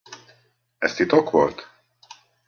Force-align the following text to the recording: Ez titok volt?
Ez 0.77 0.93
titok 0.93 1.29
volt? 1.29 1.69